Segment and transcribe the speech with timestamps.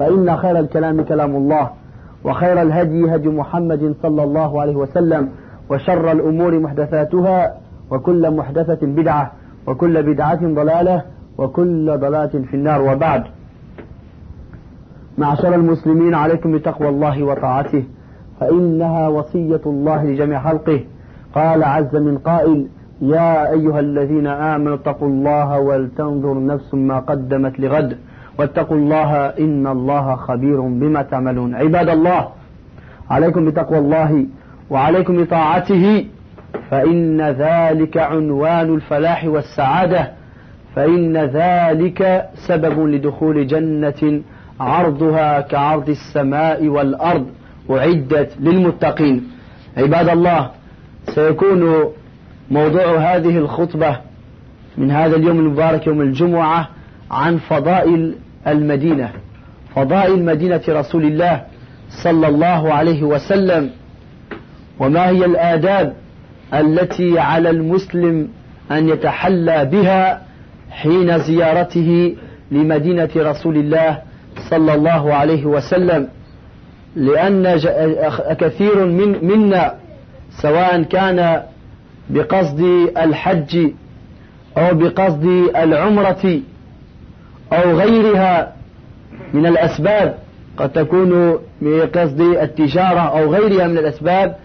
[0.00, 1.70] فإن خير الكلام كلام الله
[2.24, 5.28] وخير الهدي هدي محمد صلى الله عليه وسلم
[5.70, 7.54] وشر الأمور محدثاتها
[7.90, 9.32] وكل محدثة بدعة
[9.66, 11.02] وكل بدعة ضلالة
[11.38, 12.82] وكل ضلالة في النار.
[12.82, 13.22] وبعد
[15.18, 17.84] معشر المسلمين عليكم بتقوى الله وطاعته
[18.40, 20.80] فإنها وصية الله لجميع خلقه.
[21.34, 22.66] قال عز من قائل
[23.00, 27.96] يا أيها الذين آمنوا اتقوا الله ولتنظر نفس ما قدمت لغد.
[28.38, 31.54] واتقوا الله إن الله خبير بما تعملون.
[31.54, 32.28] عباد الله
[33.10, 34.26] عليكم بتقوى الله
[34.70, 36.04] وعليكم بطاعته
[36.70, 40.10] فإن ذلك عنوان الفلاح والسعادة
[40.74, 44.20] فإن ذلك سبب لدخول جنة
[44.60, 47.26] عرضها كعرض السماء والأرض.
[47.70, 49.28] أعدت للمتقين.
[49.76, 50.50] عباد الله
[51.14, 51.84] سيكون
[52.50, 53.96] موضوع هذه الخطبة
[54.78, 56.68] من هذا اليوم المبارك يوم الجمعة
[57.10, 58.14] عن فضائل
[58.46, 59.10] المدينة.
[59.76, 61.42] فضائل مدينة رسول الله
[62.04, 63.70] صلى الله عليه وسلم.
[64.78, 65.94] وما هي الآداب
[66.54, 68.28] التي على المسلم
[68.70, 70.22] أن يتحلى بها
[70.70, 72.16] حين زيارته
[72.50, 73.98] لمدينة رسول الله
[74.50, 76.08] صلى الله عليه وسلم؟
[76.96, 77.58] لأن
[78.40, 79.74] كثير من منا
[80.42, 81.42] سواء كان
[82.10, 82.60] بقصد
[82.98, 83.70] الحج
[84.58, 85.24] أو بقصد
[85.56, 86.40] العمرة
[87.52, 88.52] أو غيرها
[89.34, 90.14] من الأسباب
[90.56, 94.36] قد تكون بقصد التجارة أو غيرها من الأسباب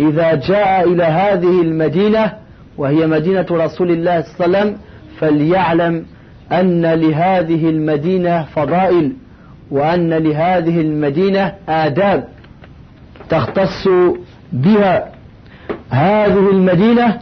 [0.00, 2.32] إذا جاء إلى هذه المدينة
[2.76, 4.78] وهي مدينة رسول الله صلى الله عليه وسلم
[5.20, 6.04] فليعلم
[6.52, 9.12] أن لهذه المدينة فضائل
[9.70, 12.24] وأن لهذه المدينة آداب
[13.30, 13.88] تختص
[14.52, 15.08] بها.
[15.90, 17.18] هذه المدينة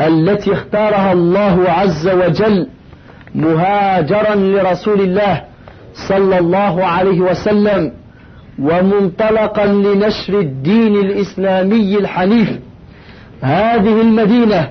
[0.00, 2.68] التي اختارها الله عز وجل
[3.36, 5.42] مهاجرا لرسول الله
[6.08, 7.92] صلى الله عليه وسلم
[8.58, 12.50] ومنطلقا لنشر الدين الإسلامي الحنيف.
[13.42, 14.68] هذه المدينة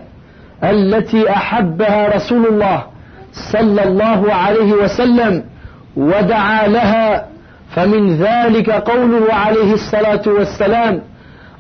[0.64, 2.84] التي أحبها رسول الله
[3.52, 5.44] صلى الله عليه وسلم
[5.98, 7.26] ودعا لها
[7.76, 11.02] فمن ذلك قوله عليه الصلاة والسلام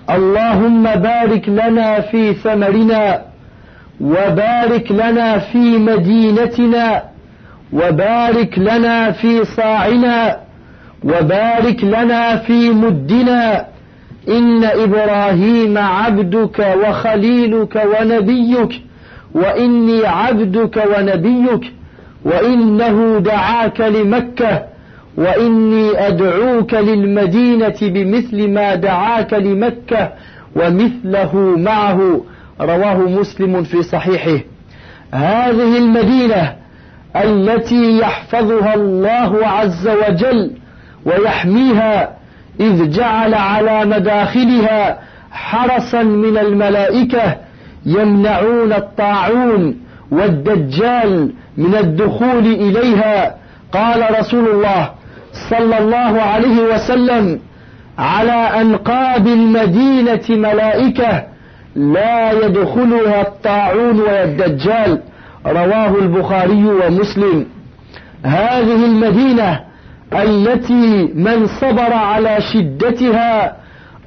[0.10, 3.22] اللهم بارك لنا في ثمرنا
[4.02, 7.04] وبارك لنا في مدينتنا
[7.74, 10.38] وبارك لنا في صاعنا
[11.04, 13.66] وبارك لنا في مدنا.
[14.30, 18.82] إن إبراهيم عبدك وخليلك ونبيك
[19.34, 21.74] وإني عبدك ونبيك
[22.26, 24.64] وإنه دعاك لمكة
[25.18, 30.10] وإني أدعوك للمدينة بمثل ما دعاك لمكة
[30.56, 32.22] ومثله معه.
[32.62, 34.44] رواه مسلم في صحيحه.
[35.14, 36.56] هذه المدينة
[37.16, 40.52] التي يحفظها الله عز وجل
[41.06, 42.10] ويحميها
[42.60, 45.00] إذ جعل على مداخلها
[45.32, 47.38] حرسا من الملائكة
[47.86, 49.78] يمنعون الطاعون
[50.12, 53.36] والدجال من الدخول إليها.
[53.72, 54.90] قال رسول الله
[55.50, 57.40] صلى الله عليه وسلم
[57.98, 61.35] على أنقاب المدينة ملائكة
[61.76, 65.02] لا يدخلها الطاعون ولا الدجال.
[65.48, 67.46] رواه البخاري ومسلم.
[68.26, 69.60] هذه المدينة
[70.14, 73.56] التي من صبر على شدتها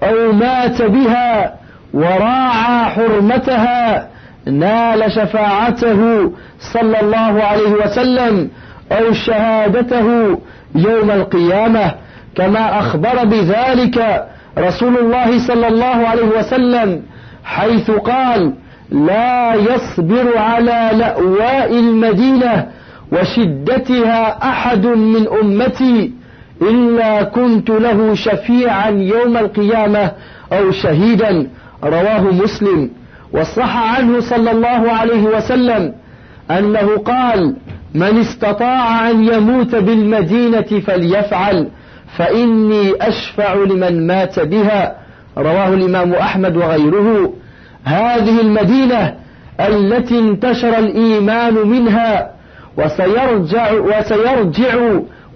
[0.02, 1.54] أو مات بها
[1.94, 4.08] وراعى حرمتها
[4.46, 6.32] نال شفاعته
[6.72, 8.50] صلى الله عليه وسلم
[8.92, 10.38] أو شهادته
[10.74, 11.92] يوم القيامة.
[12.36, 14.26] كما أخبر بذلك
[14.58, 17.02] رسول الله صلى الله عليه وسلم
[17.48, 18.52] حيث قال
[18.90, 22.66] لا يصبر على لأواء المدينة
[23.12, 26.12] وشدتها أحد من أمتي
[26.62, 30.12] إلا كنت له شفيعا يوم القيامة
[30.52, 31.48] أو شهيدا.
[31.84, 32.90] رواه مسلم.
[33.32, 35.94] وصح عنه صلى الله عليه وسلم
[36.50, 37.56] أنه قال
[37.94, 41.68] من استطاع أن يموت بالمدينة فليفعل
[42.16, 45.07] فإني أشفع لمن مات بها.
[45.38, 47.32] رواه الإمام أحمد وغيره.
[47.84, 49.14] هذه المدينة
[49.60, 52.30] التي انتشر الإيمان منها
[52.78, 54.74] وسيرجع, وسيرجع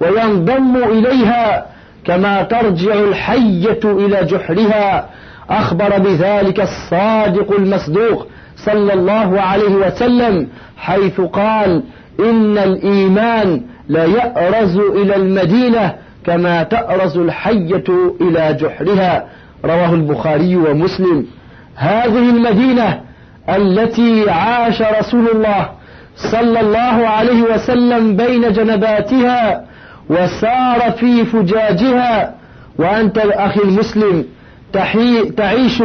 [0.00, 1.66] وينضم إليها
[2.04, 5.08] كما ترجع الحية إلى جحرها.
[5.50, 8.26] أخبر بذلك الصادق المصدوق
[8.56, 11.82] صلى الله عليه وسلم حيث قال
[12.20, 15.94] إن الإيمان لا يأرز إلى المدينة
[16.26, 17.84] كما تأرز الحية
[18.20, 19.24] إلى جحرها.
[19.64, 21.26] رواه البخاري ومسلم.
[21.76, 23.00] هذه المدينة
[23.48, 25.68] التي عاش رسول الله
[26.16, 29.64] صلى الله عليه وسلم بين جنباتها
[30.10, 32.34] وسار في فجاجها.
[32.78, 34.24] وأنت الأخي المسلم
[35.36, 35.82] تعيش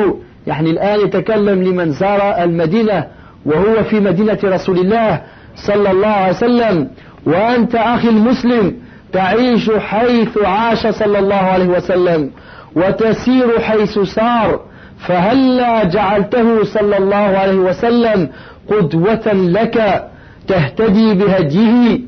[0.48, 3.08] يعني الآن يتكلم لمن زار المدينة
[3.46, 5.22] وهو في مدينة رسول الله
[5.56, 6.90] صلى الله عليه وسلم.
[7.26, 8.76] وأنت أخي المسلم
[9.14, 12.32] تعيش حيث عاش صلى الله عليه وسلم.
[12.78, 14.60] وتسير حيث سار
[15.08, 18.30] فهلا جعلته صلى الله عليه وسلم
[18.72, 19.78] قدوة لك
[20.48, 22.00] تهتدي بهديه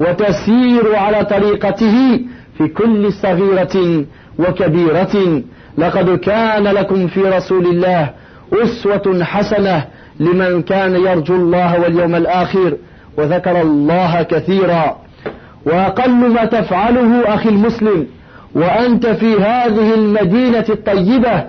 [0.00, 2.20] وتسير على طريقته
[2.58, 4.04] في كل صغيرة
[4.38, 5.42] وكبيرة.
[5.78, 8.10] لقد كان لكم في رسول الله
[8.52, 9.84] أسوة حسنة
[10.20, 12.76] لمن كان يرجو الله واليوم الآخر
[13.18, 14.96] وذكر الله كثيرا.
[15.66, 18.06] وأقل ما تفعله أخي المسلم
[18.56, 21.44] وأنت في هذه المدينة الطيبة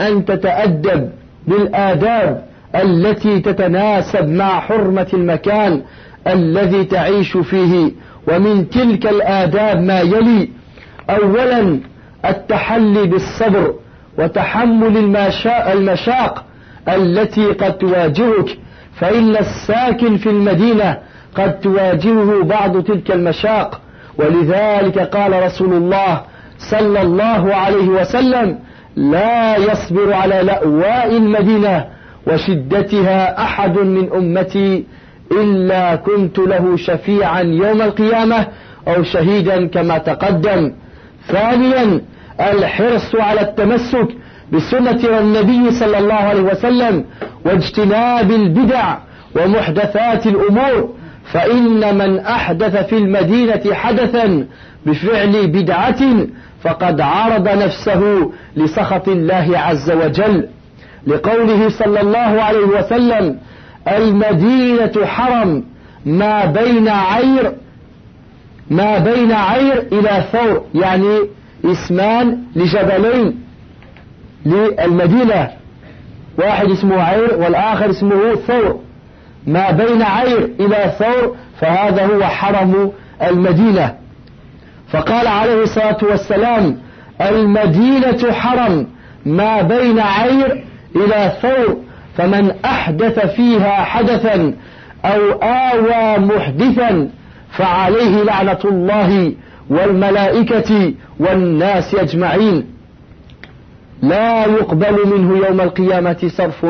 [0.00, 1.10] أن تتأدب
[1.46, 2.44] بالآداب
[2.74, 5.82] التي تتناسب مع حرمة المكان
[6.26, 7.92] الذي تعيش فيه.
[8.28, 10.48] ومن تلك الآداب ما يلي
[11.10, 11.80] أولا
[12.24, 13.74] التحلي بالصبر
[14.18, 14.96] وتحمل
[15.72, 16.44] المشاق
[16.88, 18.58] التي قد تواجهك.
[18.94, 20.98] فإن الساكن في المدينة
[21.34, 23.80] قد تواجهه بعض تلك المشاق.
[24.18, 26.20] ولذلك قال رسول الله
[26.58, 28.58] صلى الله عليه وسلم
[28.96, 31.84] لا يصبر على لأواء المدينة
[32.26, 34.84] وشدتها أحد من أمتي
[35.32, 38.46] إلا كنت له شفيعا يوم القيامة
[38.88, 40.72] أو شهيدا كما تقدم.
[41.28, 42.00] ثانيا
[42.40, 44.08] الحرص على التمسك
[44.52, 47.04] بسنة النبي صلى الله عليه وسلم
[47.44, 48.96] واجتناب البدع
[49.36, 50.94] ومحدثات الأمور
[51.32, 54.46] فإن من أحدث في المدينة حدثا
[54.86, 56.26] بفعل بدعة
[56.62, 60.48] فقد عرض نفسه لسخط الله عز وجل
[61.06, 63.38] لقوله صلى الله عليه وسلم
[63.88, 65.64] المدينة حرم
[66.06, 67.52] ما بين عير
[68.70, 71.18] ما بين عير إلى ثور يعني
[71.64, 73.40] إسمان لجبلين
[74.46, 75.50] للمدينة.
[76.38, 78.80] واحد اسمه عير والآخر اسمه ثور.
[79.46, 83.94] ما بين عير إلى ثور فهذا هو حرم المدينة.
[84.90, 86.78] فقال عليه الصلاة والسلام
[87.20, 88.86] المدينة حرم
[89.26, 90.64] ما بين عير
[90.96, 91.76] إلى ثور
[92.16, 94.54] فمن أحدث فيها حدثا
[95.04, 97.08] أو آوى محدثا
[97.50, 99.32] فعليه لعنة الله
[99.70, 102.66] والملائكة والناس أجمعين.
[104.02, 106.64] لا يقبل منه يوم القيامة صرف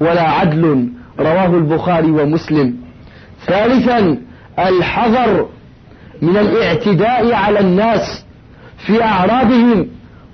[0.00, 0.88] ولا عدل
[1.20, 2.74] رواه البخاري ومسلم.
[3.46, 4.18] ثالثا
[4.58, 5.46] الحذر
[6.22, 8.24] من الاعتداء على الناس
[8.86, 9.86] في أعراضهم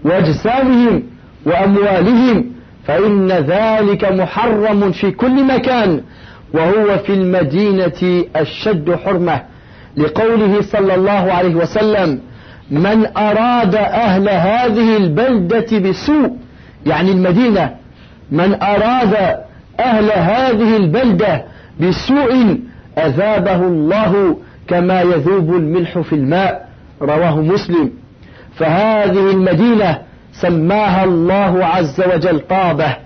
[0.05, 1.03] وأجسامهم
[1.47, 2.45] وأموالهم
[2.87, 6.01] فإن ذلك محرم في كل مكان
[6.55, 9.43] وهو في المدينة الشد حرمة
[9.97, 12.21] لقوله صلى الله عليه وسلم
[12.71, 16.31] من أراد أهل هذه البلدة بسوء
[16.87, 17.75] يعني المدينة
[18.31, 19.15] من أراد
[19.81, 21.45] أهل هذه البلدة
[21.81, 22.59] بسوء
[22.99, 24.37] أذابه الله
[24.71, 26.69] كما يذوب الملح في الماء
[27.03, 27.91] رواه مسلم.
[28.55, 29.99] فهذه المدينة
[30.33, 32.97] سماها الله عز وجل طابة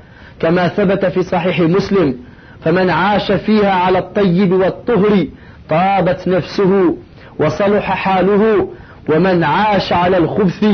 [0.41, 2.17] كما ثبت في صحيح مسلم.
[2.65, 5.27] فمن عاش فيها على الطيب والطهر
[5.69, 6.97] طابت نفسه
[7.39, 8.69] وصلح حاله.
[9.09, 10.65] ومن عاش على الخبث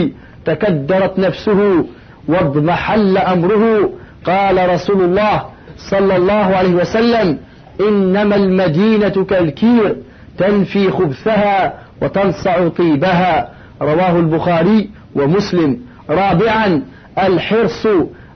[0.45, 1.85] تكدرت نفسه
[2.29, 3.91] واضمحل أمره.
[4.25, 5.45] قال رسول الله
[5.91, 7.39] صلى الله عليه وسلم
[7.81, 9.97] إنما المدينة كالكير.
[10.41, 13.49] تنفي خبثها وتنصع طيبها.
[13.83, 15.79] رواه البخاري ومسلم.
[16.11, 16.83] رابعا
[17.19, 17.87] الحرص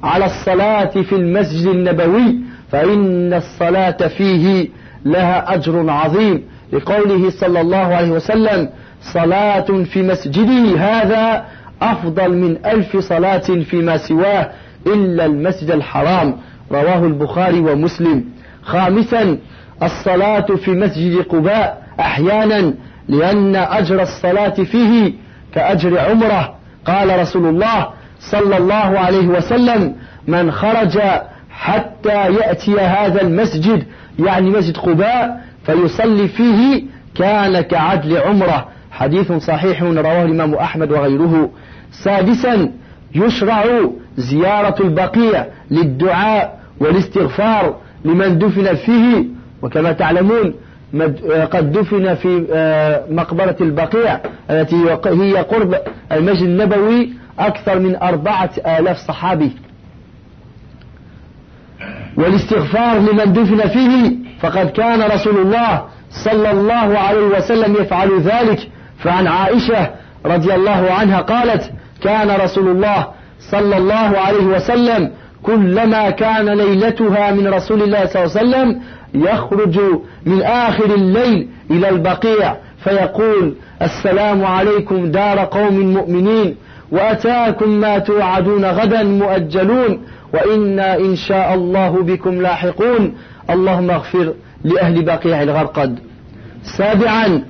[0.02, 2.37] على الصلاة في المسجد النبوي
[2.73, 4.68] فإن الصلاة فيه
[5.04, 6.42] لها أجر عظيم.
[6.73, 8.68] لقوله صلى الله عليه وسلم
[9.12, 11.44] صلاة في مسجدي هذا
[11.82, 13.38] أفضل من ألف صلاة
[13.70, 14.50] فيما سواه
[14.87, 16.37] إلا المسجد الحرام.
[16.73, 18.25] رواه البخاري ومسلم.
[18.62, 19.38] خامسا
[19.82, 22.74] الصلاة في مسجد قباء أحيانا
[23.08, 25.12] لأن أجر الصلاة فيه
[25.54, 26.54] كأجر عمرة.
[26.86, 27.88] قال رسول الله
[28.20, 29.94] صلى الله عليه وسلم
[30.28, 30.98] من خرج
[31.50, 33.86] حتى يأتي هذا المسجد
[34.18, 36.84] يعني مسجد قباء فيصلي فيه
[37.14, 38.68] كان كعدل عمرة.
[38.90, 41.50] حديث صحيح رواه الإمام أحمد وغيره.
[41.92, 42.72] سادسا
[43.14, 43.64] يشرع
[44.16, 49.24] زيارة البقيع للدعاء والاستغفار لمن دفن فيه.
[49.62, 50.54] وكما تعلمون
[51.52, 54.20] قد دفن في آه، مقبرة البقيع
[54.50, 55.74] التي هي قرب
[56.12, 59.52] المسجد النبوي أكثر من أربعة آلاف صحابي.
[62.16, 68.68] والاستغفار لمن دفن فيه فقد كان رسول الله صلى الله عليه وسلم يفعل ذلك.
[68.98, 69.90] فعن عائشة
[70.26, 71.70] رضي الله عنها قالت
[72.02, 73.06] كان رسول الله
[73.50, 75.10] صلى الله عليه وسلم
[75.44, 78.80] كلما كان ليلتها من رسول الله صلى الله عليه وسلم
[79.14, 79.80] يخرج
[80.26, 86.56] من آخر الليل إلى البقيع فيقول السلام عليكم دار قوم مؤمنين
[86.92, 90.00] وأتاكم ما توعدون غدا مؤجلون
[90.34, 93.14] وإنا إن شاء الله بكم لاحقون
[93.50, 94.34] اللهم اغفر
[94.64, 95.98] لأهل بقيع الغرقد.
[96.78, 97.44] سابعا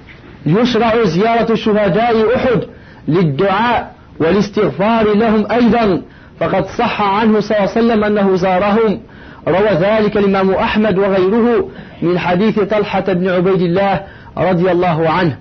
[0.46, 2.60] يشرع زيارة شهداء أحد
[3.08, 6.02] للدعاء والاستغفار لهم أيضا.
[6.41, 9.00] فقد صح عنه صلى الله عليه وسلم أنه زارهم.
[9.49, 11.69] روى ذلك الإمام أحمد وغيره
[12.03, 14.00] من حديث طلحة بن عبيد الله
[14.38, 15.38] رضي الله عنه.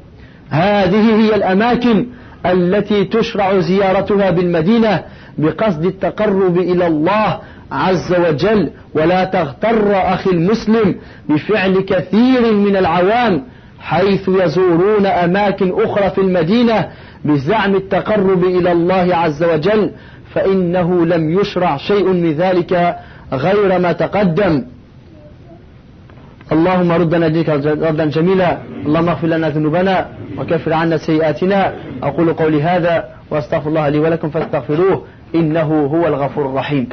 [0.50, 2.06] هذه هي الأماكن
[2.46, 5.04] التي تشرع زيارتها بالمدينة
[5.38, 7.40] بقصد التقرب إلى الله
[7.72, 10.96] عز وجل ولا تغتر أخي المسلم
[11.30, 13.44] بفعل كثير من العوام
[13.84, 16.88] حيث يزورون أماكن أخرى في المدينة
[17.26, 19.92] بزعم التقرب إلى الله عز وجل
[20.34, 22.96] فإنه لم يشرع شيء من ذلك
[23.34, 24.66] غير ما تقدم.
[26.52, 31.74] اللهم ردنا دينك ردا جميلا اللهم اغفر لنا ذنوبنا وكفر عنا سيئاتنا.
[32.04, 35.04] أقول قولي هذا وأستغفر الله لي ولكم فاستغفروه
[35.36, 36.90] إنه هو الغفور الرحيم.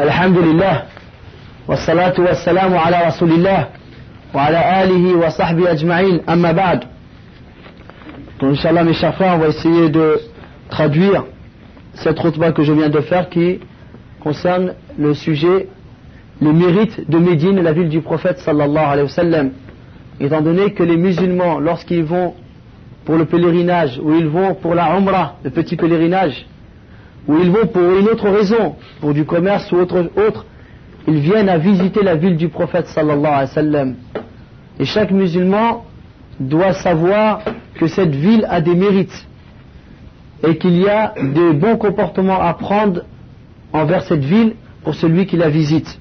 [0.00, 0.82] الحمد لله
[1.68, 3.66] والصلاة والسلام على رسول الله
[4.34, 6.84] وعلى آله وصحبه أجمعين أما بعد
[8.40, 10.18] Donc, Inch'Allah, mes chers frères, on va essayer de
[10.70, 11.24] traduire
[11.94, 13.60] cette khutbah que je viens de faire qui
[14.20, 15.68] concerne le sujet,
[16.40, 19.50] le mérite de Médine, la ville du prophète sallallahu alayhi wa sallam.
[20.20, 22.34] Étant donné que les musulmans, lorsqu'ils vont
[23.04, 26.46] pour le pèlerinage, ou ils vont pour la Umrah, le petit pèlerinage,
[27.27, 30.45] ou ils vont pour une autre raison, pour du commerce ou autre, autre
[31.07, 33.95] ils viennent à visiter la ville du prophète sallallahu alayhi wa sallam.
[34.79, 35.85] Et chaque musulman
[36.39, 37.41] doit savoir
[37.75, 39.27] que cette ville a des mérites
[40.47, 43.03] et qu'il y a des bons comportements à prendre
[43.71, 45.99] envers cette ville pour celui qui la visite.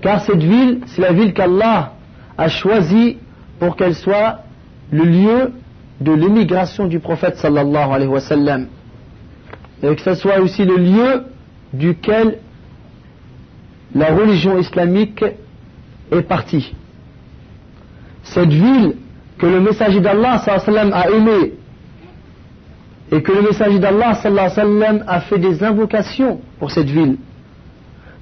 [0.00, 1.92] Car cette ville, c'est la ville qu'Allah
[2.36, 3.18] a choisie
[3.58, 4.40] pour qu'elle soit
[4.90, 5.52] le lieu
[6.00, 8.66] de l'émigration du prophète sallallahu alayhi wa sallam.
[9.82, 11.24] Et que ce soit aussi le lieu
[11.72, 12.38] duquel
[13.94, 15.24] la religion islamique
[16.12, 16.74] est partie.
[18.22, 18.96] Cette ville
[19.38, 21.54] que le messager d'Allah a aimé
[23.10, 24.18] et que le messager d'Allah
[25.06, 27.16] a fait des invocations pour cette ville.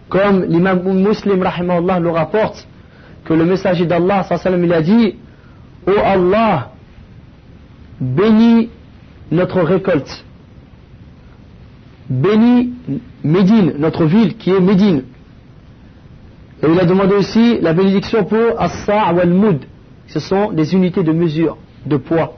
[0.09, 2.67] Comme l'imam muslim le rapporte,
[3.25, 5.15] que le messager d'Allah il a dit
[5.87, 6.71] Ô Allah,
[8.01, 8.71] bénis
[9.31, 10.25] notre récolte.
[12.11, 12.73] Bénis
[13.23, 15.05] Médine, notre ville qui est Médine.
[16.63, 19.61] Et il a demandé aussi la bénédiction pour As-Sa' wal-Mud,
[20.09, 22.37] ce sont des unités de mesure de poids.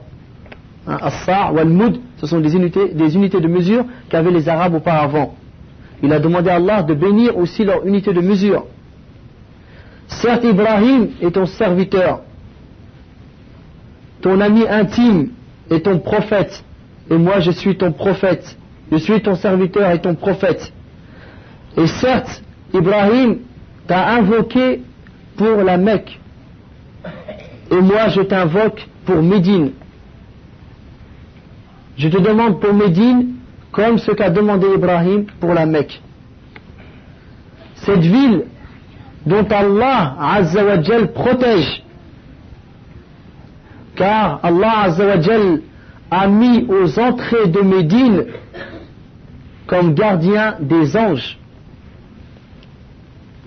[0.87, 5.35] Hein, As-sa' wal-mud, ce sont des unités, des unités de mesure qu'avaient les Arabes auparavant.
[6.01, 8.65] Il a demandé à Allah de bénir aussi leur unité de mesure.
[10.07, 12.21] Certes, Ibrahim est ton serviteur,
[14.21, 15.29] ton ami intime
[15.71, 16.63] et ton prophète,
[17.09, 18.57] et moi je suis ton prophète,
[18.93, 20.71] je suis ton serviteur et ton prophète.
[21.75, 23.39] Et certes, Ibrahim
[23.87, 24.81] t'a invoqué
[25.35, 26.19] pour la Mecque,
[27.71, 29.71] et moi je t'invoque pour Médine.
[31.97, 33.33] Je te demande pour Médine
[33.71, 35.99] comme ce qu'a demandé Ibrahim pour la Mecque.
[37.75, 38.43] Cette ville
[39.25, 41.83] dont Allah Azzawajal protège.
[43.95, 45.61] Car Allah Azzawajal
[46.11, 48.25] a mis aux entrées de Médine
[49.73, 51.35] comme gardien des anges.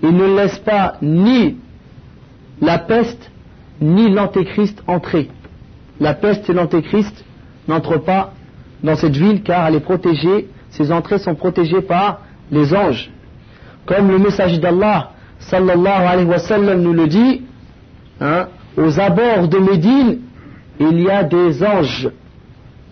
[0.02, 1.56] Il ne laisse pas ni
[2.61, 3.30] la peste
[3.80, 5.28] ni l'antéchrist entrer.
[6.00, 7.25] la peste et l'antéchrist
[7.68, 8.33] n'entrent pas
[8.83, 13.09] dans cette ville car elle est protégée, ses entrées sont protégées par les anges.
[13.85, 17.42] Comme le messager d'Allah sallallahu alayhi wa sallam nous le dit,
[18.21, 20.18] hein, aux abords de Médine,
[20.80, 22.11] il y a des anges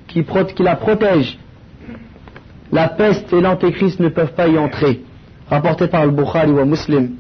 [0.07, 0.25] qui
[0.61, 1.37] la protègent.
[2.73, 5.03] La peste et l'antéchrist ne peuvent pas y entrer.
[5.51, 7.11] Rapporté par le Bukhari ou Muslim.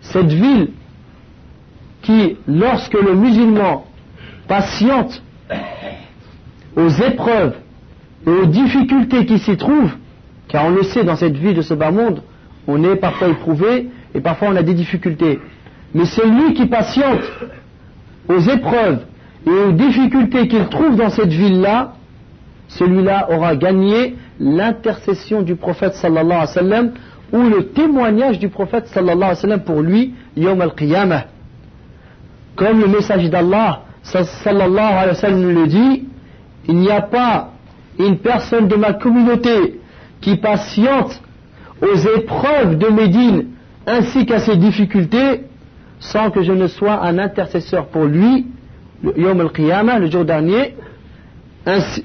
[0.00, 0.70] Cette ville
[2.02, 3.86] qui, lorsque le musulman
[4.46, 5.22] patiente
[6.76, 7.54] aux épreuves
[8.26, 9.94] et aux difficultés qui s'y trouvent,
[10.48, 12.22] car on le sait dans cette vie de ce bas monde,
[12.68, 15.40] on est parfois éprouvé et parfois on a des difficultés.
[15.94, 17.22] Mais celui qui patiente
[18.28, 19.00] aux épreuves
[19.46, 21.94] et aux difficultés qu'il trouve dans cette ville-là,
[22.68, 26.92] celui-là aura gagné l'intercession du prophète sallallahu alayhi wa sallam
[27.32, 31.24] ou le témoignage du prophète sallallahu alayhi wa sallam pour lui, yom al-qiyamah.
[32.54, 36.04] Comme le messager d'Allah sallallahu alayhi wa sallam nous le dit,
[36.68, 37.52] il n'y a pas
[37.98, 39.80] une personne de ma communauté
[40.20, 41.20] qui patiente
[41.80, 43.46] aux épreuves de Médine
[43.86, 45.42] ainsi qu'à ses difficultés
[45.98, 48.46] sans que je ne sois un intercesseur pour lui,
[49.16, 50.74] Yom al-Qiyamah, le jour dernier,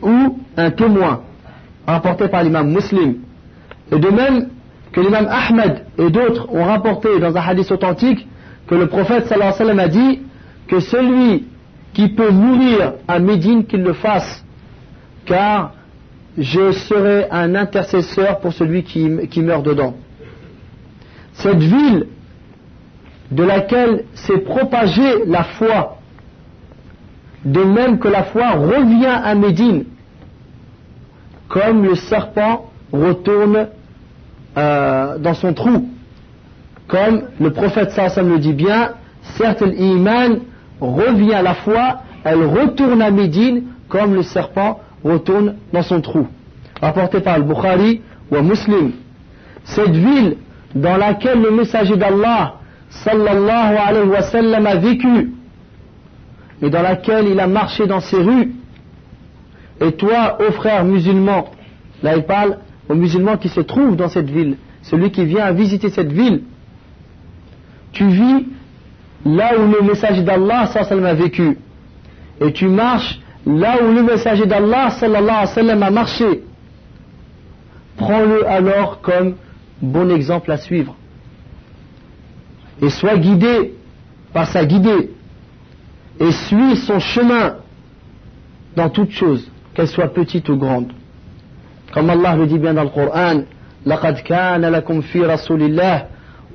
[0.02, 1.22] ou un témoin,
[1.88, 3.16] rapporté par l'imam muslim.
[3.92, 4.50] Et de même
[4.92, 8.28] que l'imam Ahmed et d'autres ont rapporté dans un hadith authentique
[8.68, 10.22] que le prophète sallallahu alayhi wa sallam a dit
[10.68, 11.46] que celui
[11.94, 14.46] qui peut mourir à Médine, qu'il le fasse,
[15.26, 15.74] car
[16.38, 19.96] je serai un intercesseur pour celui qui meurt dedans.
[21.34, 22.08] Cette ville
[23.32, 25.98] de laquelle s'est propagée la foi,
[27.44, 29.86] de même que la foi revient à Médine,
[31.52, 33.68] comme le serpent retourne
[34.58, 35.90] euh, dans son trou.
[36.88, 38.92] Comme le prophète Sassam le dit bien,
[39.38, 40.40] certes l'iman
[40.80, 46.28] revient à la foi, elle retourne à Médine comme le serpent retourne dans son trou.
[46.82, 48.92] Rapporté par le Bukhari ou Muslim.
[49.64, 50.38] Cette ville
[50.74, 52.56] dans laquelle le messager d'Allah
[52.90, 55.32] sallallahu alayhi wa sallam a vécu
[56.62, 58.52] et dans laquelle il a marché dans ses rues.
[59.82, 61.52] Et toi, ô frère musulman,
[62.04, 65.90] là il parle aux musulmans qui se trouvent dans cette ville, celui qui vient visiter
[65.90, 66.44] cette ville,
[67.92, 68.46] tu vis
[69.26, 71.58] là où le messager d'Allah sallam a vécu.
[72.40, 76.44] Et tu marches là où le messager d'Allah sallallahu alayhi a marché.
[77.98, 79.36] Prends-le alors comme
[79.82, 80.96] bon exemple à suivre
[82.82, 83.74] et sois guidé
[84.34, 85.12] par sa guidée
[86.20, 87.58] et suis son chemin
[88.76, 90.93] dans toute chose, qu'elle soit petite ou grande.
[91.93, 93.43] Comme Allah le dit bien dans le Coran,
[93.87, 96.07] لقد كان لكم في رسول الله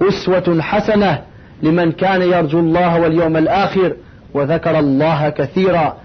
[0.02, 1.22] أسوة حسنة
[1.64, 3.96] لمن كان يرجو الله واليوم الآخر
[4.34, 5.98] وذكر الله كثيرا.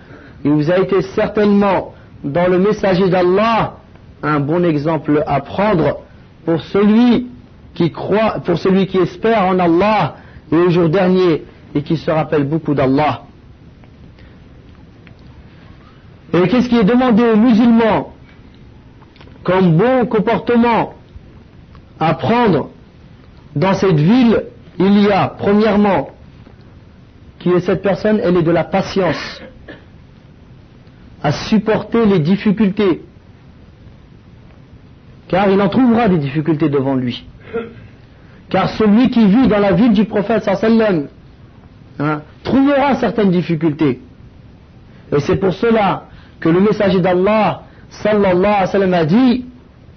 [0.45, 3.75] Il vous a été certainement dans le messager d'Allah
[4.23, 5.99] un bon exemple à prendre
[6.45, 7.27] pour celui
[7.75, 10.17] qui croit, pour celui qui espère en Allah
[10.53, 11.43] et au jour dernier
[11.75, 13.23] et qui se rappelle beaucoup d'Allah.
[16.34, 18.14] Et qu'est-ce qui est demandé aux musulmans
[19.44, 20.94] comme bon comportement
[22.00, 22.70] à prendre
[23.56, 24.44] dans cette ville?
[24.80, 26.10] Il y a, premièrement,
[27.40, 29.42] qui est cette personne, elle est de la patience,
[31.22, 33.02] à supporter les difficultés,
[35.28, 37.26] car il en trouvera des difficultés devant lui.
[38.50, 41.08] Car celui qui vit dans la ville du prophète sallam
[42.00, 44.02] hein, trouvera certaines difficultés.
[45.16, 46.06] Et c'est pour cela
[46.42, 49.46] que le messager d'Allah sallallahu alayhi wa sallam a dit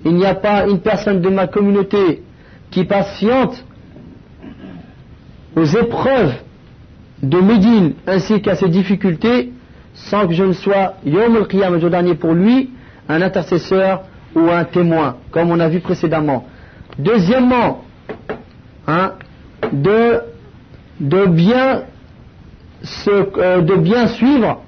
[0.04, 2.22] il n'y a pas une personne de ma communauté
[2.70, 3.64] qui patiente
[5.56, 6.34] aux épreuves
[7.22, 9.52] de Médine ainsi qu'à ses difficultés
[9.94, 12.70] sans que je ne sois Yom al-Qiyam, le dernier pour lui,
[13.08, 14.02] un intercesseur
[14.34, 16.46] ou un témoin, comme on a vu précédemment.
[16.98, 17.84] Deuxièmement,
[18.88, 19.12] hein,
[19.72, 20.20] euh,
[21.00, 21.26] de
[23.76, 24.63] bien suivre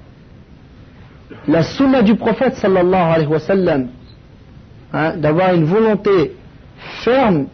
[1.47, 3.87] la sunna du prophète sallallahu alayhi wa sallam,
[4.93, 6.35] hein, d'avoir une volonté
[7.03, 7.47] ferme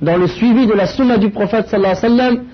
[0.00, 2.44] dans le suivi de la sunna du prophète sallallahu alayhi wa sallam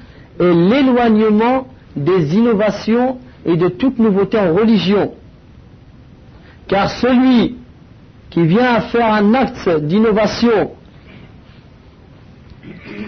[0.40, 5.12] et l'éloignement des innovations et de toute nouveauté en religion.
[6.66, 7.56] Car celui
[8.30, 10.72] qui vient faire un acte d'innovation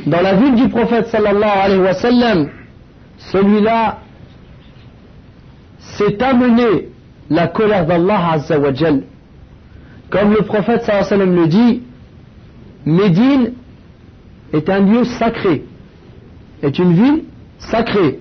[0.06, 2.48] dans la ville du prophète sallallahu alayhi wa sallam,
[3.18, 3.98] celui-là
[5.78, 6.90] s'est amené
[7.30, 8.72] la colère d'Allah azza wa
[10.10, 11.82] Comme le prophète sallam le dit,
[12.84, 13.52] Médine
[14.52, 15.64] est un lieu sacré,
[16.62, 17.24] est une ville
[17.58, 18.20] sacrée.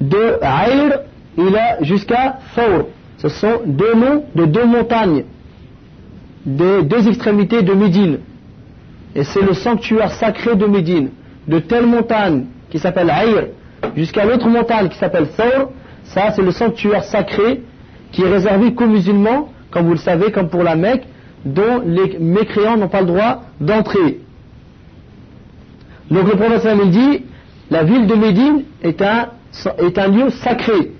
[0.00, 1.00] De Aïr
[1.82, 2.86] jusqu'à Thawr.
[3.18, 3.94] Ce sont deux
[4.34, 5.24] de deux montagnes,
[6.44, 8.18] des deux extrémités de Médine.
[9.14, 11.10] Et c'est le sanctuaire sacré de Médine.
[11.48, 13.46] De telle montagne qui s'appelle Aïr
[13.96, 15.70] jusqu'à l'autre montagne qui s'appelle Thawr,
[16.08, 17.62] ça c'est le sanctuaire sacré
[18.12, 21.04] qui est réservé qu'aux musulmans, comme vous le savez, comme pour la Mecque,
[21.44, 24.20] dont les mécréants n'ont pas le droit d'entrer.
[26.10, 27.24] Donc le prophète il dit,
[27.70, 30.92] la ville de Médine est un, lieu sacré,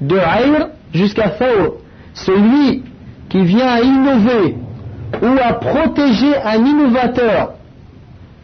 [0.00, 1.74] de Aïr jusqu'à Thawr.
[2.12, 2.82] Celui
[3.28, 4.56] qui vient à innover
[5.22, 7.54] ou à protéger un innovateur,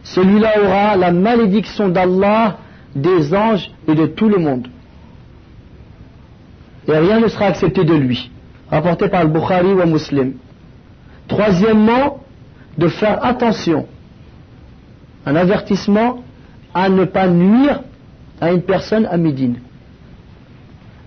[0.03, 2.57] celui-là aura la malédiction d'Allah,
[2.95, 4.67] des anges et de tout le monde.
[6.87, 8.31] Et rien ne sera accepté de lui.
[8.71, 10.33] Rapporté par le Bukhari ou Muslim.
[11.27, 12.23] Troisièmement,
[12.77, 13.87] de faire attention.
[15.25, 16.23] Un avertissement
[16.73, 17.81] à ne pas nuire
[18.39, 19.57] à une personne à Médine.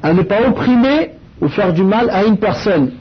[0.03, 2.93] À ne pas opprimer ou faire du mal à une personne.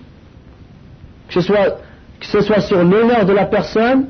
[1.28, 4.06] Que ce soit, sur l'honneur de la personne,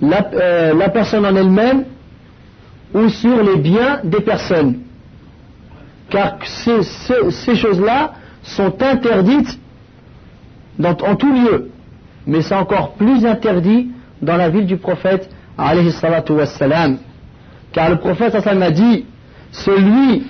[0.00, 1.84] la, euh, la personne en elle-même,
[2.92, 4.83] ou sur les biens des personnes.
[6.14, 8.12] Car ces, choses-là
[8.44, 9.58] sont interdites
[10.80, 11.70] en tout lieu.
[12.24, 13.90] Mais c'est encore plus interdit
[14.22, 15.92] dans la ville du prophète, alayhi
[16.30, 16.98] wassalam.
[17.72, 19.06] Car le prophète a dit,
[19.50, 20.22] celui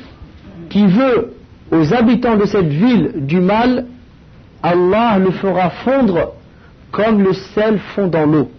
[0.71, 1.35] qui veut
[1.71, 3.85] aux habitants de cette ville du mal,
[4.63, 6.33] Allah le fera fondre
[6.93, 8.51] comme le sel fond dans l'eau.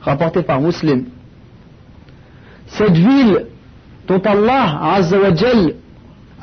[0.00, 1.04] Rapporté par Muslim.
[2.68, 3.48] Cette ville
[4.08, 4.80] dont Allah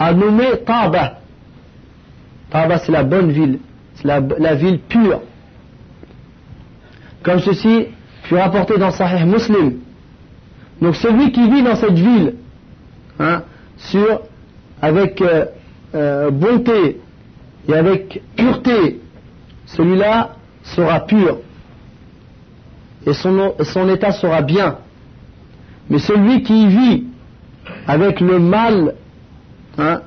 [0.01, 1.19] a nommé Taba.
[2.49, 3.59] Taba c'est la bonne ville,
[3.95, 5.21] c'est la, ville pure.
[7.21, 7.87] Comme ceci
[8.23, 9.79] fut rapporté dans Sahih Muslim.
[10.81, 12.33] Donc celui qui vit dans cette ville,
[13.19, 13.43] hein,
[13.77, 14.21] sur,
[14.81, 15.45] avec euh,
[15.93, 16.99] euh, bonté
[17.69, 18.99] et avec pureté,
[19.67, 20.31] celui-là
[20.63, 21.37] sera pur
[23.05, 24.77] et son, son état sera bien.
[25.91, 27.03] Mais celui qui vit
[27.87, 28.95] avec le mal,
[29.77, 30.01] hein,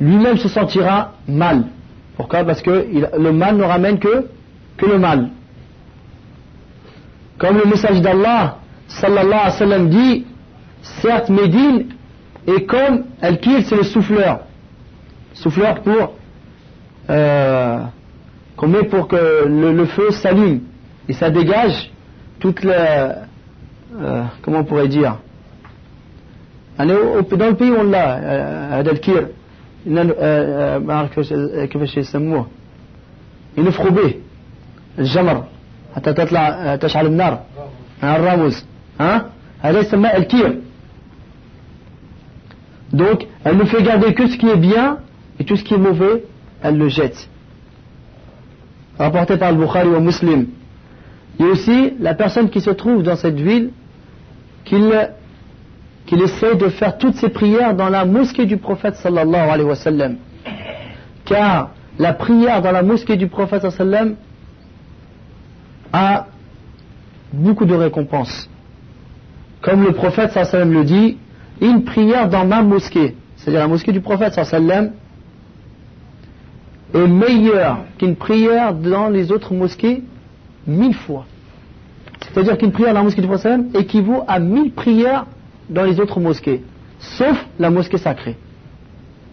[0.00, 1.64] lui-même se sentira mal.
[2.16, 2.44] Pourquoi?
[2.44, 2.86] Parce que
[3.18, 4.26] le mal ne ramène que,
[4.76, 5.30] que le mal.
[7.38, 8.58] Comme le message d'Allah,
[8.88, 10.26] sallallahu alayhi wa sallam, dit,
[11.02, 11.86] certes Médine
[12.46, 14.40] est comme Al-Kir, c'est le souffleur.
[15.32, 16.14] Souffleur pour
[17.10, 17.78] euh,
[18.56, 20.60] qu'on met pour que le, feu s'allume
[21.08, 21.90] et ça dégage
[22.38, 23.24] toute la
[24.00, 25.18] euh, comment on pourrait dire?
[26.77, 29.27] dans le pays on l'a هذا الكير
[29.85, 31.19] ما اعرف
[31.71, 32.47] كيفاش يسموه
[33.57, 34.13] ينفخوا به
[34.99, 35.43] الجمر
[35.95, 37.39] حتى تطلع تشعل النار
[38.03, 38.65] الراموس
[38.99, 39.25] ها
[39.61, 40.59] هذا يسمى الكير
[42.93, 44.97] donc elle ne fait garder que ce qui est bien
[45.39, 46.23] et tout ce qui est mauvais
[46.63, 47.29] elle le jette
[48.97, 50.47] rapporté par le Bukhari ou Muslim
[51.39, 53.69] il y a aussi la personne qui se trouve dans cette ville
[54.65, 55.09] qu'il
[56.06, 59.74] qu'il essaie de faire toutes ses prières dans la mosquée du prophète sallallahu alayhi wa
[59.74, 60.16] sallam.
[61.24, 64.16] Car la prière dans la mosquée du prophète sallallahu alayhi
[65.92, 66.26] a
[67.32, 68.50] beaucoup de récompenses.
[69.62, 71.18] Comme le prophète sallallahu alayhi wa sallam le dit,
[71.60, 74.90] une prière dans ma mosquée, c'est-à-dire la mosquée du prophète sallallahu alayhi
[76.94, 80.02] est meilleure qu'une prière dans les autres mosquées
[80.66, 81.24] mille fois.
[82.20, 85.26] C'est-à-dire qu'une prière dans la mosquée du prophète sallam équivaut à mille prières
[85.68, 86.62] dans les autres mosquées,
[86.98, 88.36] sauf la mosquée sacrée.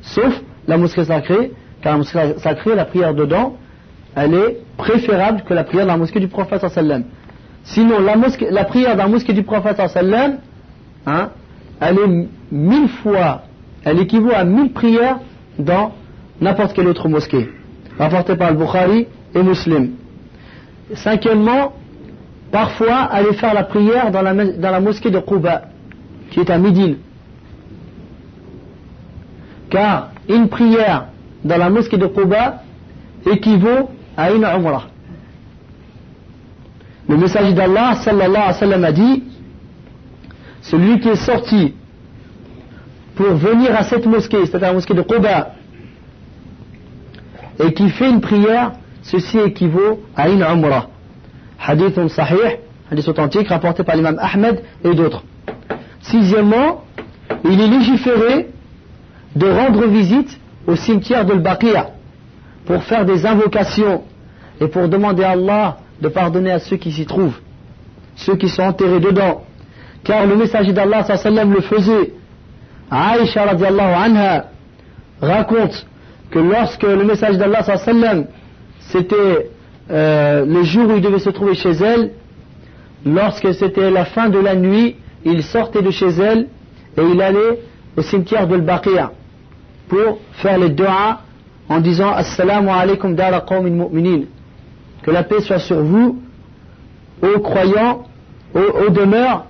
[0.01, 3.55] Sauf la mosquée sacrée, car la mosquée sacrée, la prière dedans,
[4.15, 7.03] elle est préférable que la prière dans la mosquée du prophète sallam.
[7.63, 10.37] Sinon, la, mosquée, la prière dans la mosquée du prophète sallam,
[11.05, 11.29] hein,
[11.79, 13.43] elle est mille fois,
[13.83, 15.19] elle équivaut à mille prières
[15.57, 15.91] dans
[16.39, 17.49] n'importe quelle autre mosquée.
[17.97, 19.91] Rapporté par le Bukhari et Muslim.
[20.95, 21.73] Cinquièmement,
[22.51, 25.70] parfois aller faire la prière dans la, dans la mosquée de Quba
[26.31, 26.97] qui est à Médine.
[29.69, 31.07] Car une prière
[31.43, 32.63] dans la mosquée de Quba
[33.29, 34.87] équivaut à une umrah.
[37.07, 39.23] Le messager d'Allah sallallahu alayhi wa sallam a dit
[40.61, 41.73] celui qui est sorti
[43.15, 45.53] pour venir à cette mosquée, c'est-à-dire la mosquée de Quba,
[47.63, 48.71] et qui fait une prière,
[49.03, 50.87] ceci équivaut à une umrah.
[51.59, 52.57] Hadith sahih,
[52.89, 55.23] hadith authentique rapporté par l'imam Ahmed et d'autres.
[56.01, 56.83] Sixièmement,
[57.43, 58.49] il est légiféré
[59.35, 61.91] de rendre visite au cimetière de l'Baqiyah
[62.65, 64.03] pour faire des invocations
[64.59, 67.39] et pour demander à Allah de pardonner à ceux qui s'y trouvent,
[68.15, 69.43] ceux qui sont enterrés dedans.
[70.03, 71.05] Car le messager d'Allah
[71.45, 72.13] le faisait.
[72.89, 74.45] Aïcha radiallahu anha
[75.21, 75.85] raconte
[76.29, 77.63] que lorsque le message d'Allah
[78.79, 79.49] c'était
[79.89, 82.11] euh, le jour où il devait se trouver chez elle,
[83.05, 86.47] lorsque c'était la fin de la nuit, il sortait de chez elle
[86.97, 87.59] et il allait
[87.97, 89.11] au cimetière de Al-Baqiya
[89.87, 91.19] pour faire les doigts
[91.69, 94.25] en disant Assalamu alaikum dara mu'minin.
[95.03, 96.19] Que la paix soit sur vous,
[97.21, 98.03] aux croyants,
[98.53, 99.45] aux, demeures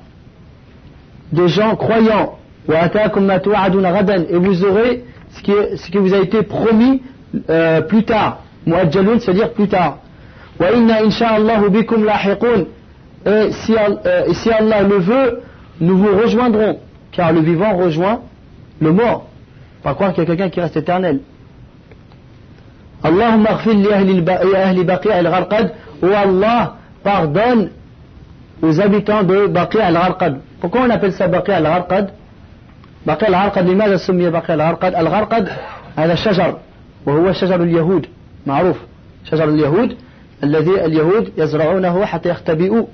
[1.31, 2.37] des gens croyants.
[2.69, 7.01] Et vous aurez ce qui, vous a été promis
[7.49, 8.43] euh, plus tard.
[8.65, 9.97] C'est-à-dire plus tard.
[10.59, 10.63] Et
[13.27, 13.75] euh, si
[14.51, 15.41] Allah le veut,
[15.81, 16.79] nous vous rejoindrons.
[17.11, 18.21] Car le vivant rejoint
[18.79, 19.27] le mort.
[19.83, 21.19] Pas croire qu'il y a quelqu'un qui reste éternel.
[23.03, 25.73] Allahumma ahli baqi al-gharqad.
[26.01, 27.69] Ou Allah pardonne
[28.61, 30.37] aux habitants de Baqi al-Gharqad.
[30.59, 32.11] Pourquoi on appelle ça Baqi al-Gharqad
[33.05, 35.49] بقي الغرقد لماذا سمي بقي الغرقد الغرقد
[35.95, 36.57] هذا شجر
[37.05, 38.05] وهو شجر اليهود
[38.45, 38.77] معروف
[39.23, 39.95] شجر اليهود
[40.43, 42.85] الذي اليهود يزرعونه حتى يختبئوا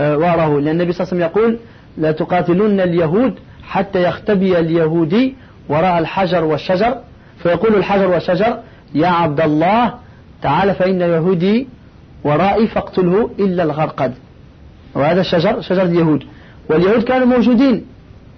[0.00, 1.58] وراءه لأن النبي صلى الله عليه وسلم يقول
[1.98, 3.34] لا تقاتلون اليهود
[3.68, 5.34] حتى يختبئ اليهودي
[5.68, 6.96] وراء الحجر والشجر.
[7.42, 8.58] فيقول الحجر والشجر
[8.94, 9.94] يا عبد الله
[10.42, 11.68] تعال فإن يهودي
[12.24, 14.14] ورائي فاقتله إلا الغرقد.
[14.94, 16.24] وهذا الشجر شجر اليهود.
[16.70, 17.84] واليهود كانوا موجودين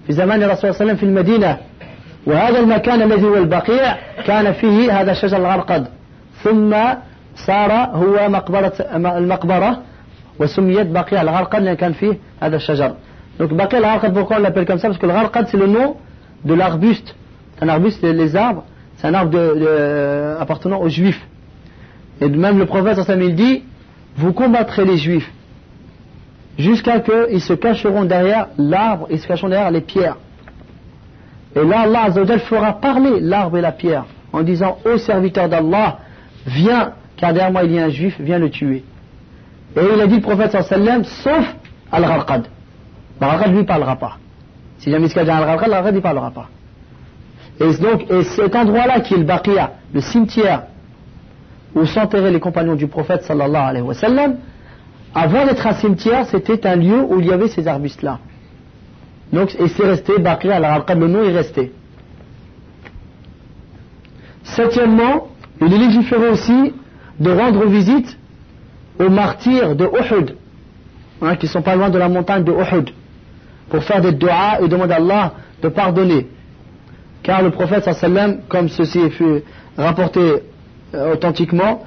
[0.06, 1.58] في زمان الرسول صلى الله عليه وسلم في المدينة.
[2.26, 5.86] وهذا المكان الذي هو البقيع كان فيه هذا الشجر الغرقد.
[6.42, 6.76] ثم
[7.46, 9.78] صار هو مقبرة المقبرة
[10.38, 12.94] وسميت بقيع الغرقد لأن كان فيه هذا الشجر.
[13.38, 14.88] Donc Baqi al-Gharqad, pourquoi on l'appelle comme ça?
[14.88, 15.97] Parce que le Gharqad c'est le nom
[16.44, 17.14] de l'arbuste.
[17.61, 18.64] Un arbuste, les arbres,
[18.97, 19.38] c'est un arbre
[20.40, 21.20] appartenant aux Juifs.
[22.20, 23.62] Et même le prophète il dit,
[24.16, 25.31] vous combattrez les Juifs
[26.59, 30.16] jusqu'à ce qu'ils se cacheront derrière l'arbre, ils se cacheront derrière les pierres.
[31.57, 35.99] Et là, Allah Azzawajal fera parler l'arbre et la pierre en disant Ô serviteur d'Allah,
[36.47, 38.85] viens, car derrière moi il y a un juif, viens le tuer.
[39.77, 41.55] Et il a dit le prophète sauf
[41.92, 42.47] Al-Gharqad.
[43.20, 44.18] Al-Gharqad lui parlera pas.
[44.79, 46.48] Si jamais il Al-Gharqad, Al-Gharqad ne parlera pas.
[47.61, 50.64] Et donc, et cet endroit-là qui est le Baqiya, le cimetière
[51.74, 54.37] où s'enterraient les compagnons du prophète sallallahu alayhi wa sallam,
[55.14, 58.18] avant d'être un cimetière, c'était un lieu où il y avait ces arbustes-là.
[59.33, 61.72] Donc, et c'est resté, Bakri al le nom est resté.
[64.44, 65.29] Septièmement,
[65.61, 66.72] il est légiféré aussi
[67.18, 68.16] de rendre visite
[68.98, 70.37] aux martyrs de Uhud,
[71.22, 72.90] hein, qui sont pas loin de la montagne de Uhud,
[73.74, 76.28] pour faire des doigts et demander à Allah de pardonner.
[77.24, 77.90] Car le prophète
[78.48, 79.42] comme ceci est fait
[79.76, 80.20] rapporté
[80.94, 81.82] euh, authentiquement,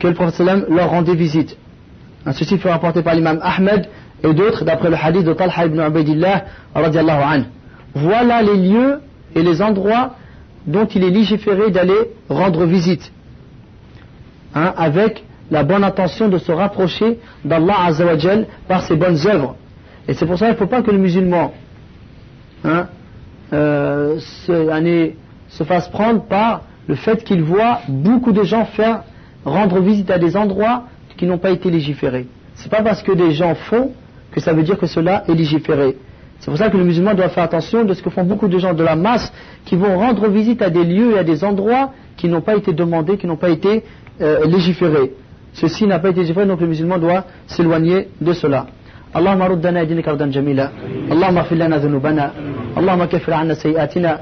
[0.00, 1.56] que le prophète leur rendait visite.
[2.32, 3.86] Ceci fut rapporté par l'imam Ahmed
[4.24, 6.44] et d'autres d'après le hadith de Talha ibn Ubaidillah.
[7.94, 9.00] Voilà les lieux
[9.36, 10.16] et les endroits
[10.66, 13.12] dont il est légiféré d'aller rendre visite.
[14.56, 15.22] Hein, avec
[15.52, 19.54] la bonne intention de se rapprocher d'Allah Azzawajal par ses bonnes œuvres.
[20.08, 21.52] Et c'est pour ça qu'il ne faut pas que le musulman
[22.64, 22.88] hein,
[23.52, 25.12] euh, se,
[25.50, 29.02] se fasse prendre par le fait qu'il voit beaucoup de gens faire
[29.44, 30.84] rendre visite à des endroits
[31.16, 32.26] qui n'ont pas été légiférés.
[32.54, 33.92] C'est pas parce que des gens font
[34.32, 35.96] que ça veut dire que cela est légiféré.
[36.40, 38.58] C'est pour ça que le musulman doit faire attention de ce que font beaucoup de
[38.58, 39.32] gens de la masse
[39.64, 42.72] qui vont rendre visite à des lieux et à des endroits qui n'ont pas été
[42.72, 43.84] demandés, qui n'ont pas été
[44.20, 45.12] euh, légiférés.
[45.52, 48.66] Ceci n'a pas été légiféré, donc le musulman doit s'éloigner de cela.
[49.16, 50.68] اللهم ردنا دينك ردا جميلا.
[51.12, 52.30] اللهم اغفر لنا ذنوبنا.
[52.78, 54.18] اللهم كفر عنا سيئاتنا.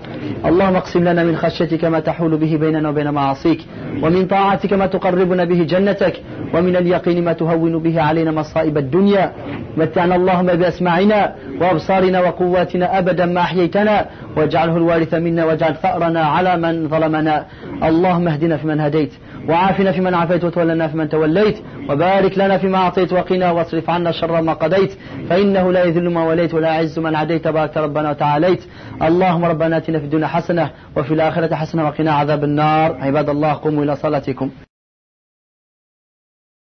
[0.49, 3.61] اللهم اقسم لنا من خشيتك ما تحول به بيننا وبين معاصيك
[4.03, 6.14] ومن طاعتك ما تقربنا به جنتك
[6.55, 9.33] ومن اليقين ما تهون به علينا مصائب الدنيا.
[9.77, 16.88] متعنا اللهم بأسماعنا وأبصارنا وقواتنا أبدا ما أحييتنا واجعله الوارث منا واجعل ثأرنا على من
[16.88, 17.44] ظلمنا.
[17.88, 19.12] اللهم اهدنا فيمن هديت.
[19.48, 21.59] وعافنا فيمن عافيت وتولنا فيمن توليت
[21.90, 24.92] وبارك لنا فيما أعطيت وقنا واصرف عنا شر ما قضيت
[25.30, 28.64] فإنه لا يذل ما وليت ولا يعز من عديت بارك ربنا وتعاليت
[29.02, 33.85] اللهم ربنا آتنا في الدنيا حسنة وفي الآخرة حسنة وقنا عذاب النار عباد الله قوموا
[33.85, 34.50] إلى صلاتكم